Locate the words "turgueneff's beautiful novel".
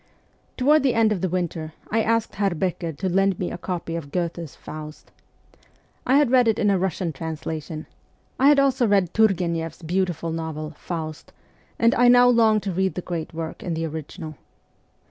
9.13-10.71